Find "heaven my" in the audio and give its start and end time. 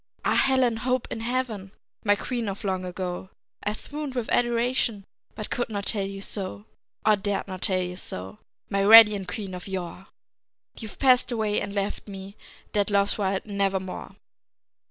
1.19-2.15